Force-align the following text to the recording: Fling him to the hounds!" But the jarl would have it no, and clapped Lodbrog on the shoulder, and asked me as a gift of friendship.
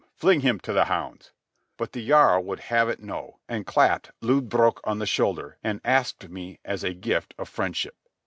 Fling 0.15 0.39
him 0.41 0.59
to 0.61 0.73
the 0.73 0.85
hounds!" 0.85 1.29
But 1.77 1.91
the 1.91 2.03
jarl 2.07 2.43
would 2.45 2.59
have 2.59 2.89
it 2.89 3.01
no, 3.03 3.37
and 3.47 3.67
clapped 3.67 4.09
Lodbrog 4.19 4.79
on 4.83 4.97
the 4.97 5.05
shoulder, 5.05 5.59
and 5.63 5.79
asked 5.85 6.27
me 6.27 6.59
as 6.65 6.83
a 6.83 6.95
gift 6.95 7.35
of 7.37 7.47
friendship. 7.47 7.95